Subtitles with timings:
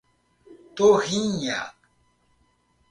[0.75, 1.61] Torrinha